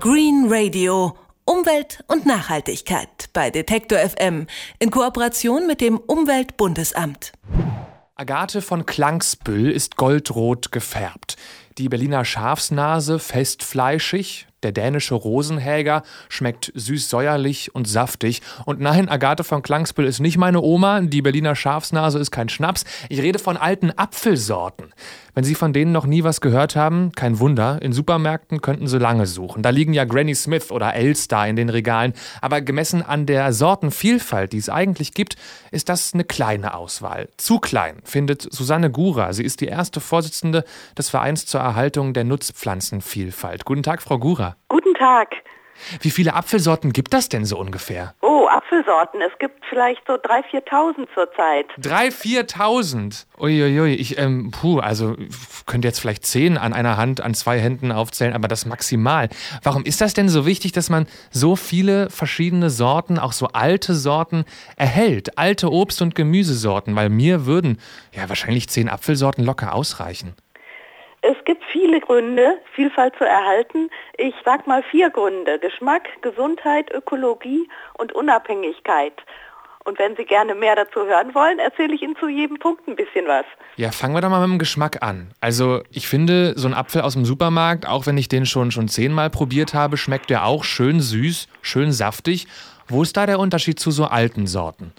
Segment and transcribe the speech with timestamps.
[0.00, 1.16] Green Radio.
[1.44, 4.46] Umwelt und Nachhaltigkeit bei Detektor FM
[4.78, 7.32] in Kooperation mit dem Umweltbundesamt.
[8.14, 11.36] Agathe von Klangsbüll ist goldrot gefärbt.
[11.78, 18.42] Die Berliner Schafsnase festfleischig, der dänische Rosenhäger schmeckt süß-säuerlich und saftig.
[18.64, 22.84] Und nein, Agathe von Klangsbüll ist nicht meine Oma, die Berliner Schafsnase ist kein Schnaps.
[23.08, 24.92] Ich rede von alten Apfelsorten.
[25.38, 28.98] Wenn Sie von denen noch nie was gehört haben, kein Wunder, in Supermärkten könnten Sie
[28.98, 29.62] lange suchen.
[29.62, 32.12] Da liegen ja Granny Smith oder Elstar in den Regalen.
[32.40, 35.36] Aber gemessen an der Sortenvielfalt, die es eigentlich gibt,
[35.70, 37.28] ist das eine kleine Auswahl.
[37.36, 39.32] Zu klein, findet Susanne Gura.
[39.32, 40.64] Sie ist die erste Vorsitzende
[40.96, 43.64] des Vereins zur Erhaltung der Nutzpflanzenvielfalt.
[43.64, 44.47] Guten Tag, Frau Gura.
[44.68, 45.28] Guten Tag.
[46.00, 48.14] Wie viele Apfelsorten gibt das denn so ungefähr?
[48.20, 49.20] Oh, Apfelsorten.
[49.20, 51.66] Es gibt vielleicht so 3.000, 4.000 zurzeit.
[51.80, 53.26] 3.000, 4.000?
[53.38, 55.16] Uiuiui, ich, ähm, puh, also
[55.66, 59.28] könnte jetzt vielleicht zehn an einer Hand, an zwei Händen aufzählen, aber das maximal.
[59.62, 63.94] Warum ist das denn so wichtig, dass man so viele verschiedene Sorten, auch so alte
[63.94, 64.44] Sorten
[64.76, 65.38] erhält?
[65.38, 67.78] Alte Obst- und Gemüsesorten, weil mir würden
[68.12, 70.34] ja wahrscheinlich zehn Apfelsorten locker ausreichen.
[71.22, 73.90] Es gibt viele Gründe, Vielfalt zu erhalten.
[74.16, 75.58] Ich sag mal vier Gründe.
[75.58, 79.14] Geschmack, Gesundheit, Ökologie und Unabhängigkeit.
[79.84, 82.94] Und wenn Sie gerne mehr dazu hören wollen, erzähle ich Ihnen zu jedem Punkt ein
[82.94, 83.46] bisschen was.
[83.76, 85.32] Ja, fangen wir doch mal mit dem Geschmack an.
[85.40, 88.88] Also ich finde, so ein Apfel aus dem Supermarkt, auch wenn ich den schon, schon
[88.88, 92.46] zehnmal probiert habe, schmeckt der auch schön süß, schön saftig.
[92.86, 94.92] Wo ist da der Unterschied zu so alten Sorten?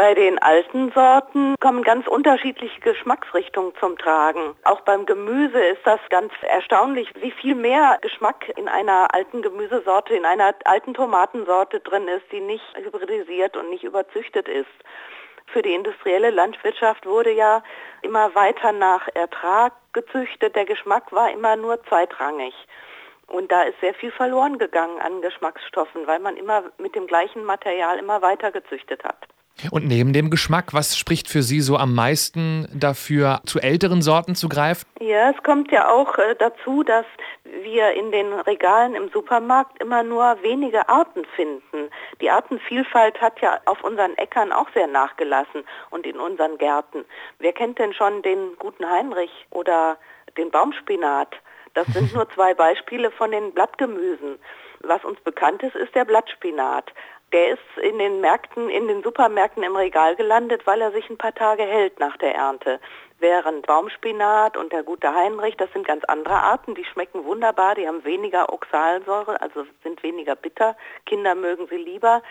[0.00, 4.56] Bei den alten Sorten kommen ganz unterschiedliche Geschmacksrichtungen zum Tragen.
[4.64, 10.14] Auch beim Gemüse ist das ganz erstaunlich, wie viel mehr Geschmack in einer alten Gemüsesorte,
[10.14, 14.70] in einer alten Tomatensorte drin ist, die nicht hybridisiert und nicht überzüchtet ist.
[15.48, 17.62] Für die industrielle Landwirtschaft wurde ja
[18.00, 20.56] immer weiter nach Ertrag gezüchtet.
[20.56, 22.54] Der Geschmack war immer nur zweitrangig.
[23.26, 27.44] Und da ist sehr viel verloren gegangen an Geschmacksstoffen, weil man immer mit dem gleichen
[27.44, 29.29] Material immer weiter gezüchtet hat.
[29.70, 34.34] Und neben dem Geschmack, was spricht für Sie so am meisten dafür, zu älteren Sorten
[34.34, 34.86] zu greifen?
[35.00, 37.04] Ja, es kommt ja auch äh, dazu, dass
[37.44, 41.90] wir in den Regalen im Supermarkt immer nur wenige Arten finden.
[42.20, 47.04] Die Artenvielfalt hat ja auf unseren Äckern auch sehr nachgelassen und in unseren Gärten.
[47.38, 49.98] Wer kennt denn schon den guten Heinrich oder
[50.36, 51.34] den Baumspinat?
[51.74, 54.38] Das sind nur zwei Beispiele von den Blattgemüsen.
[54.82, 56.92] Was uns bekannt ist, ist der Blattspinat
[57.32, 61.18] der ist in den Märkten, in den Supermärkten im Regal gelandet, weil er sich ein
[61.18, 62.80] paar Tage hält nach der Ernte.
[63.18, 67.86] Während Baumspinat und der gute Heinrich, das sind ganz andere Arten, die schmecken wunderbar, die
[67.86, 70.76] haben weniger Oxalsäure, also sind weniger bitter.
[71.06, 72.22] Kinder mögen sie lieber.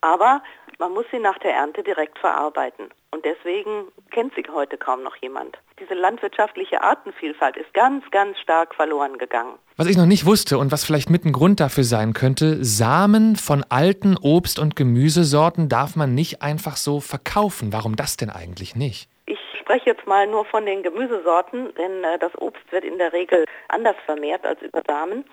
[0.00, 0.42] Aber
[0.78, 2.88] man muss sie nach der Ernte direkt verarbeiten.
[3.10, 5.56] Und deswegen kennt sie heute kaum noch jemand.
[5.80, 9.54] Diese landwirtschaftliche Artenvielfalt ist ganz, ganz stark verloren gegangen.
[9.76, 13.36] Was ich noch nicht wusste und was vielleicht mit ein Grund dafür sein könnte, Samen
[13.36, 17.72] von alten Obst- und Gemüsesorten darf man nicht einfach so verkaufen.
[17.72, 19.08] Warum das denn eigentlich nicht?
[19.24, 23.12] Ich spreche jetzt mal nur von den Gemüsesorten, denn äh, das Obst wird in der
[23.12, 25.24] Regel anders vermehrt als über Samen.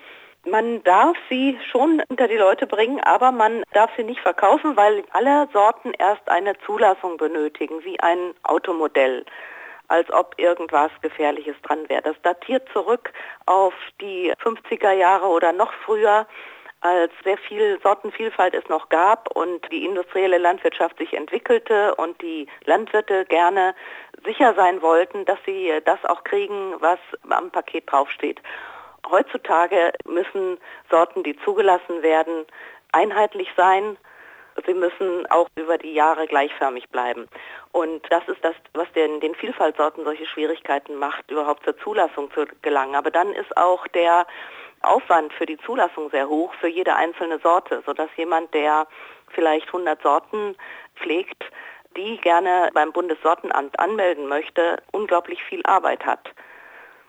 [0.45, 5.03] Man darf sie schon unter die Leute bringen, aber man darf sie nicht verkaufen, weil
[5.11, 9.25] alle Sorten erst eine Zulassung benötigen, wie ein Automodell
[9.88, 12.01] als ob irgendwas Gefährliches dran wäre.
[12.01, 13.11] Das datiert zurück
[13.45, 16.28] auf die 50er Jahre oder noch früher,
[16.81, 22.47] als sehr viel Sortenvielfalt es noch gab und die industrielle Landwirtschaft sich entwickelte und die
[22.66, 23.73] Landwirte gerne
[24.23, 28.39] sicher sein wollten, dass sie das auch kriegen, was am Paket draufsteht.
[29.09, 30.57] Heutzutage müssen
[30.89, 32.45] Sorten, die zugelassen werden,
[32.91, 33.97] einheitlich sein.
[34.66, 37.27] Sie müssen auch über die Jahre gleichförmig bleiben.
[37.71, 42.45] Und das ist das, was den, den Vielfaltsorten solche Schwierigkeiten macht, überhaupt zur Zulassung zu
[42.61, 42.95] gelangen.
[42.95, 44.25] Aber dann ist auch der
[44.81, 48.87] Aufwand für die Zulassung sehr hoch für jede einzelne Sorte, sodass jemand, der
[49.29, 50.55] vielleicht 100 Sorten
[50.95, 51.43] pflegt,
[51.97, 56.29] die gerne beim Bundessortenamt anmelden möchte, unglaublich viel Arbeit hat.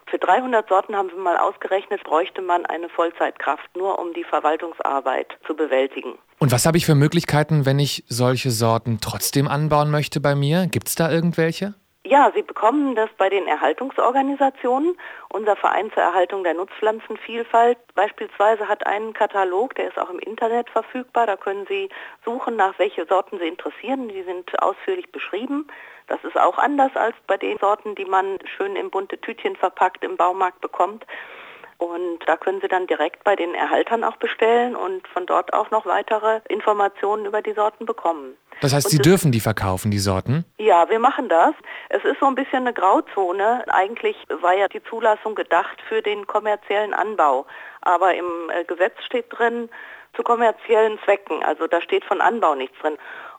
[0.09, 5.37] Für 300 Sorten haben wir mal ausgerechnet, bräuchte man eine Vollzeitkraft, nur um die Verwaltungsarbeit
[5.47, 6.19] zu bewältigen.
[6.39, 10.69] Und was habe ich für Möglichkeiten, wenn ich solche Sorten trotzdem anbauen möchte bei mir?
[10.69, 11.75] Gibt es da irgendwelche?
[12.09, 14.97] Ja, Sie bekommen das bei den Erhaltungsorganisationen.
[15.29, 20.71] Unser Verein zur Erhaltung der Nutzpflanzenvielfalt beispielsweise hat einen Katalog, der ist auch im Internet
[20.71, 21.27] verfügbar.
[21.27, 21.89] Da können Sie
[22.25, 24.09] suchen, nach welche Sorten Sie interessieren.
[24.09, 25.67] Die sind ausführlich beschrieben.
[26.07, 30.05] Das ist auch anders als bei den Sorten, die man schön in bunte Tütchen verpackt
[30.05, 31.05] im Baumarkt bekommt.
[31.79, 35.71] Und da können Sie dann direkt bei den Erhaltern auch bestellen und von dort auch
[35.71, 38.37] noch weitere Informationen über die Sorten bekommen.
[38.61, 40.45] Das heißt, und Sie dürfen die verkaufen, die Sorten?
[40.59, 41.55] Ja, wir machen das.
[41.91, 43.65] Es ist so ein bisschen eine Grauzone.
[43.69, 47.47] Eigentlich war ja die Zulassung gedacht für den kommerziellen Anbau.
[47.83, 49.69] Aber im äh, Gesetz steht drin,
[50.15, 51.43] zu kommerziellen Zwecken.
[51.45, 52.97] Also da steht von Anbau nichts drin.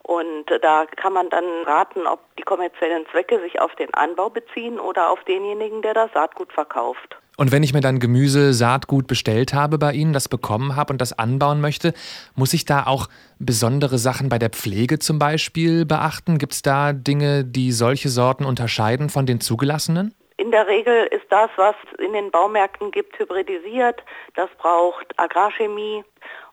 [0.07, 4.79] Und da kann man dann raten, ob die kommerziellen Zwecke sich auf den Anbau beziehen
[4.79, 7.17] oder auf denjenigen, der das Saatgut verkauft.
[7.35, 11.01] Und wenn ich mir dann Gemüse, Saatgut bestellt habe bei Ihnen, das bekommen habe und
[11.01, 11.93] das anbauen möchte,
[12.35, 16.37] muss ich da auch besondere Sachen bei der Pflege zum Beispiel beachten?
[16.37, 20.15] Gibt es da Dinge, die solche Sorten unterscheiden von den zugelassenen?
[20.37, 24.03] In der Regel ist das, was in den Baumärkten gibt, hybridisiert.
[24.35, 26.05] Das braucht Agrarchemie.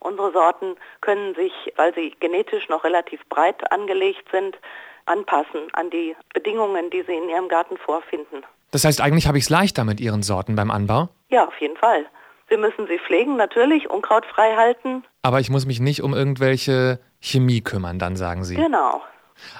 [0.05, 4.55] Unsere Sorten können sich, weil sie genetisch noch relativ breit angelegt sind,
[5.07, 8.45] anpassen an die Bedingungen, die sie in ihrem Garten vorfinden.
[8.71, 11.09] Das heißt, eigentlich habe ich es leichter mit Ihren Sorten beim Anbau?
[11.31, 12.05] Ja, auf jeden Fall.
[12.49, 15.05] Wir müssen sie pflegen, natürlich, unkrautfrei halten.
[15.23, 18.57] Aber ich muss mich nicht um irgendwelche Chemie kümmern, dann sagen Sie.
[18.57, 19.01] Genau.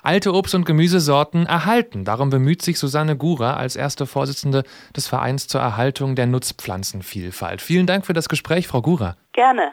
[0.03, 2.05] Alte Obst- und Gemüsesorten erhalten.
[2.05, 4.63] Darum bemüht sich Susanne Gura als erste Vorsitzende
[4.95, 7.63] des Vereins zur Erhaltung der Nutzpflanzenvielfalt.
[7.63, 9.17] Vielen Dank für das Gespräch, Frau Gura.
[9.33, 9.73] Gerne.